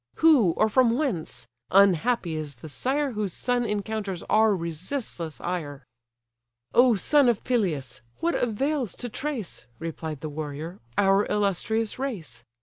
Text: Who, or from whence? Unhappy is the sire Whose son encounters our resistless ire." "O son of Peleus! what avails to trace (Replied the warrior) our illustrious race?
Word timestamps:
Who, 0.15 0.53
or 0.57 0.67
from 0.67 0.97
whence? 0.97 1.45
Unhappy 1.69 2.35
is 2.35 2.55
the 2.55 2.69
sire 2.69 3.11
Whose 3.11 3.33
son 3.33 3.65
encounters 3.65 4.23
our 4.31 4.55
resistless 4.55 5.39
ire." 5.39 5.85
"O 6.73 6.95
son 6.95 7.29
of 7.29 7.43
Peleus! 7.43 8.01
what 8.19 8.33
avails 8.33 8.95
to 8.95 9.09
trace 9.09 9.67
(Replied 9.77 10.21
the 10.21 10.29
warrior) 10.29 10.79
our 10.97 11.27
illustrious 11.27 11.99
race? 11.99 12.43